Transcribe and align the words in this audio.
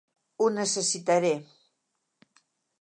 Ho 0.41 0.47
necessitaré. 0.55 1.31